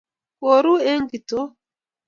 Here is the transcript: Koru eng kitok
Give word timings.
Koru 0.39 0.73
eng 0.91 1.05
kitok 1.11 1.49